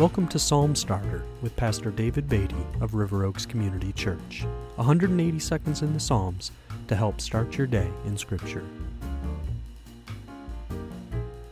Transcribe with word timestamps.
Welcome 0.00 0.28
to 0.28 0.38
Psalm 0.38 0.74
Starter 0.74 1.24
with 1.42 1.54
Pastor 1.56 1.90
David 1.90 2.26
Beatty 2.26 2.56
of 2.80 2.94
River 2.94 3.26
Oaks 3.26 3.44
Community 3.44 3.92
Church. 3.92 4.46
180 4.76 5.38
seconds 5.38 5.82
in 5.82 5.92
the 5.92 6.00
Psalms 6.00 6.52
to 6.88 6.96
help 6.96 7.20
start 7.20 7.58
your 7.58 7.66
day 7.66 7.86
in 8.06 8.16
Scripture. 8.16 8.64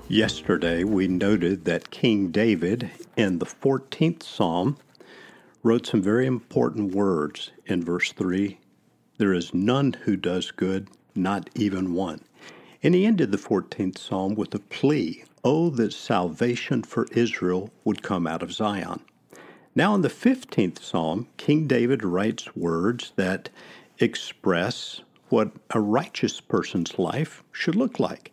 Yesterday, 0.08 0.82
we 0.82 1.08
noted 1.08 1.66
that 1.66 1.90
King 1.90 2.30
David, 2.30 2.90
in 3.18 3.38
the 3.38 3.44
14th 3.44 4.22
Psalm, 4.22 4.78
wrote 5.62 5.86
some 5.86 6.00
very 6.00 6.24
important 6.24 6.94
words 6.94 7.50
in 7.66 7.84
verse 7.84 8.12
3 8.12 8.58
There 9.18 9.34
is 9.34 9.52
none 9.52 9.92
who 10.04 10.16
does 10.16 10.52
good, 10.52 10.88
not 11.14 11.50
even 11.54 11.92
one. 11.92 12.22
And 12.82 12.94
he 12.94 13.06
ended 13.06 13.32
the 13.32 13.38
14th 13.38 13.98
Psalm 13.98 14.34
with 14.34 14.54
a 14.54 14.58
plea 14.58 15.24
Oh, 15.44 15.70
that 15.70 15.92
salvation 15.92 16.82
for 16.82 17.06
Israel 17.12 17.70
would 17.84 18.02
come 18.02 18.26
out 18.26 18.42
of 18.42 18.52
Zion. 18.52 19.00
Now, 19.74 19.94
in 19.94 20.02
the 20.02 20.08
15th 20.08 20.82
Psalm, 20.82 21.28
King 21.36 21.66
David 21.66 22.02
writes 22.02 22.54
words 22.56 23.12
that 23.16 23.48
express 23.98 25.00
what 25.28 25.52
a 25.70 25.80
righteous 25.80 26.40
person's 26.40 26.98
life 26.98 27.44
should 27.52 27.76
look 27.76 28.00
like. 28.00 28.32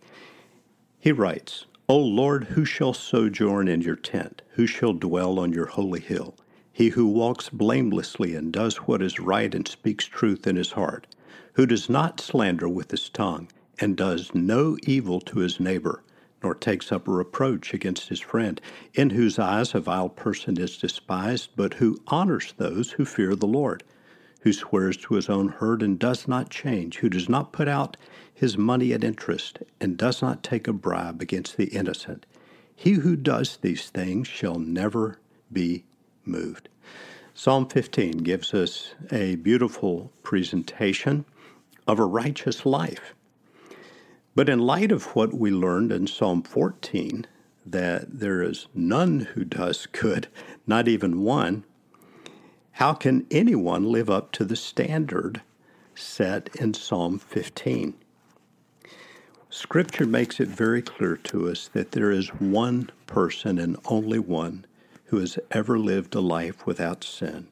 He 1.00 1.12
writes, 1.12 1.66
O 1.88 1.98
Lord, 1.98 2.46
who 2.46 2.66
shall 2.66 2.94
sojourn 2.94 3.68
in 3.68 3.82
your 3.82 3.96
tent? 3.96 4.42
Who 4.54 4.66
shall 4.66 4.94
dwell 4.94 5.40
on 5.40 5.54
your 5.54 5.68
holy 5.68 6.00
hill? 6.00 6.36
He 6.74 6.90
who 6.90 7.06
walks 7.06 7.50
blamelessly 7.50 8.36
and 8.36 8.52
does 8.52 8.78
what 8.78 9.02
is 9.02 9.20
right 9.20 9.54
and 9.54 9.68
speaks 9.68 10.06
truth 10.06 10.48
in 10.48 10.56
his 10.56 10.72
heart, 10.72 11.06
who 11.54 11.66
does 11.66 11.90
not 11.90 12.20
slander 12.20 12.68
with 12.68 12.92
his 12.92 13.08
tongue, 13.10 13.50
and 13.80 13.98
does 13.98 14.34
no 14.34 14.78
evil 14.84 15.20
to 15.22 15.40
his 15.40 15.60
neighbor 15.60 16.02
nor 16.46 16.54
takes 16.54 16.92
up 16.92 17.08
a 17.08 17.12
reproach 17.12 17.74
against 17.74 18.10
his 18.10 18.20
friend, 18.20 18.62
in 18.94 19.10
whose 19.10 19.40
eyes 19.40 19.74
a 19.74 19.80
vile 19.80 20.10
person 20.10 20.60
is 20.60 20.78
despised, 20.78 21.50
but 21.56 21.74
who 21.74 21.98
honors 22.06 22.54
those 22.58 22.92
who 22.92 23.04
fear 23.04 23.36
the 23.36 23.48
Lord, 23.48 23.84
who 24.42 24.54
swears 24.54 24.96
to 24.96 25.16
his 25.16 25.28
own 25.28 25.48
hurt 25.48 25.82
and 25.82 25.98
does 25.98 26.28
not 26.28 26.52
change, 26.52 26.98
who 26.98 27.10
does 27.10 27.28
not 27.28 27.52
put 27.52 27.68
out 27.68 27.98
his 28.32 28.60
money 28.60 28.94
at 28.94 29.04
interest, 29.04 29.58
and 29.82 29.98
does 29.98 30.22
not 30.22 30.44
take 30.44 30.68
a 30.68 30.74
bribe 30.74 31.20
against 31.20 31.58
the 31.58 31.66
innocent. 31.66 32.28
He 32.76 32.92
who 32.92 33.16
does 33.16 33.58
these 33.58 33.90
things 33.90 34.28
shall 34.28 34.60
never 34.60 35.18
be 35.52 35.84
moved. 36.26 36.70
Psalm 37.34 37.68
15 37.68 38.20
gives 38.20 38.54
us 38.54 38.94
a 39.12 39.36
beautiful 39.38 40.12
presentation 40.22 41.26
of 41.88 41.98
a 41.98 42.06
righteous 42.06 42.68
life. 42.68 43.16
But 44.36 44.50
in 44.50 44.60
light 44.60 44.92
of 44.92 45.16
what 45.16 45.34
we 45.34 45.50
learned 45.50 45.94
in 45.94 46.08
Psalm 46.08 46.44
14, 46.44 47.26
that 47.66 48.20
there 48.20 48.44
is 48.44 48.68
none 48.74 49.22
who 49.34 49.46
does 49.46 49.88
good, 49.88 50.28
not 50.68 50.90
even 50.90 51.22
one, 51.22 51.64
how 52.74 52.94
can 52.94 53.26
anyone 53.32 53.86
live 53.86 54.10
up 54.10 54.34
to 54.34 54.44
the 54.44 54.58
standard 54.58 55.42
set 55.96 56.50
in 56.56 56.74
Psalm 56.74 57.18
15? 57.18 57.94
Scripture 59.50 60.06
makes 60.06 60.42
it 60.42 60.50
very 60.50 60.82
clear 60.82 61.16
to 61.16 61.50
us 61.50 61.70
that 61.70 61.94
there 61.94 62.12
is 62.12 62.28
one 62.28 62.92
person 63.08 63.58
and 63.58 63.78
only 63.86 64.20
one 64.20 64.66
who 65.06 65.20
has 65.20 65.40
ever 65.52 65.80
lived 65.80 66.14
a 66.14 66.20
life 66.20 66.66
without 66.66 67.06
sin, 67.06 67.48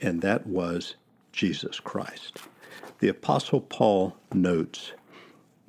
and 0.00 0.22
that 0.22 0.46
was 0.46 0.94
Jesus 1.32 1.80
Christ. 1.80 2.38
The 3.00 3.08
Apostle 3.08 3.62
Paul 3.62 4.16
notes 4.32 4.92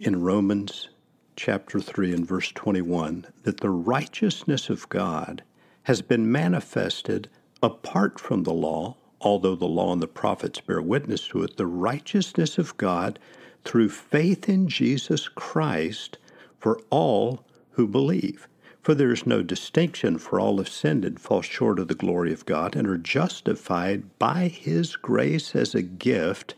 in 0.01 0.19
Romans 0.19 0.89
chapter 1.35 1.79
3 1.79 2.11
and 2.11 2.27
verse 2.27 2.51
21 2.53 3.27
that 3.43 3.59
the 3.59 3.69
righteousness 3.69 4.67
of 4.67 4.89
God 4.89 5.43
has 5.83 6.01
been 6.01 6.31
manifested 6.31 7.29
apart 7.61 8.19
from 8.19 8.41
the 8.41 8.53
law, 8.53 8.97
although 9.21 9.55
the 9.55 9.67
law 9.67 9.93
and 9.93 10.01
the 10.01 10.07
prophets 10.07 10.59
bear 10.59 10.81
witness 10.81 11.27
to 11.27 11.43
it, 11.43 11.55
the 11.55 11.67
righteousness 11.67 12.57
of 12.57 12.75
God 12.77 13.19
through 13.63 13.89
faith 13.89 14.49
in 14.49 14.67
Jesus 14.67 15.27
Christ 15.27 16.17
for 16.57 16.79
all 16.89 17.45
who 17.73 17.87
believe. 17.87 18.47
For 18.81 18.95
there 18.95 19.13
is 19.13 19.27
no 19.27 19.43
distinction, 19.43 20.17
for 20.17 20.39
all 20.39 20.57
have 20.57 20.69
sinned 20.69 21.05
and 21.05 21.19
fall 21.19 21.43
short 21.43 21.77
of 21.77 21.87
the 21.87 21.93
glory 21.93 22.33
of 22.33 22.47
God, 22.47 22.75
and 22.75 22.87
are 22.87 22.97
justified 22.97 24.17
by 24.17 24.47
His 24.47 24.95
grace 24.95 25.55
as 25.55 25.75
a 25.75 25.83
gift 25.83 26.55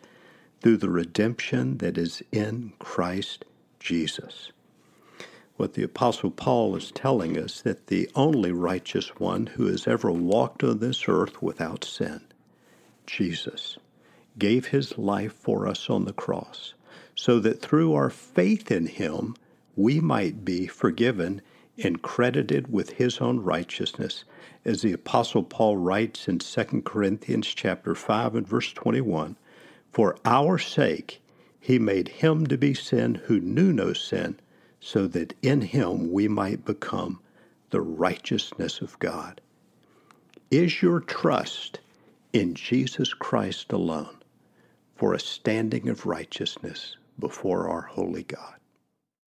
through 0.64 0.78
the 0.78 0.90
redemption 0.90 1.78
that 1.80 1.98
is 1.98 2.24
in 2.32 2.72
Christ 2.80 3.44
Jesus. 3.82 4.54
What 5.58 5.74
the 5.74 5.84
Apostle 5.84 6.32
Paul 6.32 6.78
is 6.78 6.92
telling 6.92 7.38
us 7.38 7.62
that 7.62 7.88
the 7.88 8.10
only 8.16 8.54
righteous 8.54 9.10
one 9.20 9.48
who 9.48 9.68
has 9.68 9.88
ever 9.88 10.10
walked 10.10 10.64
on 10.64 10.80
this 10.80 11.10
earth 11.10 11.42
without 11.42 11.84
sin, 11.84 12.22
Jesus, 13.06 13.78
gave 14.40 14.68
his 14.68 14.98
life 14.98 15.34
for 15.34 15.68
us 15.68 15.90
on 15.90 16.06
the 16.06 16.14
cross, 16.14 16.74
so 17.14 17.40
that 17.40 17.62
through 17.62 17.94
our 17.94 18.10
faith 18.10 18.72
in 18.72 18.86
him 18.86 19.36
we 19.76 20.00
might 20.00 20.46
be 20.46 20.66
forgiven 20.66 21.42
and 21.78 22.02
credited 22.02 22.72
with 22.72 22.92
his 22.92 23.20
own 23.20 23.40
righteousness 23.42 24.24
as 24.64 24.82
the 24.82 24.94
apostle 24.94 25.44
paul 25.44 25.76
writes 25.76 26.28
in 26.28 26.38
2 26.38 26.84
corinthians 26.86 27.48
chapter 27.48 27.96
5 27.96 28.36
and 28.36 28.48
verse 28.48 28.72
21 28.74 29.36
for 29.94 30.18
our 30.26 30.58
sake, 30.58 31.22
he 31.60 31.80
made 31.80 32.08
him 32.10 32.48
to 32.48 32.58
be 32.58 32.74
sin 32.74 33.16
who 33.26 33.40
knew 33.40 33.72
no 33.72 33.94
sin, 33.94 34.40
so 34.80 35.08
that 35.08 35.36
in 35.42 35.62
him 35.62 36.12
we 36.12 36.28
might 36.28 36.66
become 36.66 37.20
the 37.70 37.80
righteousness 37.80 38.82
of 38.82 39.00
God. 39.00 39.40
Is 40.52 40.82
your 40.82 41.00
trust 41.00 41.80
in 42.34 42.56
Jesus 42.56 43.14
Christ 43.14 43.72
alone 43.72 44.18
for 44.96 45.14
a 45.14 45.20
standing 45.20 45.88
of 45.88 46.06
righteousness 46.06 46.98
before 47.20 47.70
our 47.70 47.84
holy 47.84 48.24
God? 48.24 48.56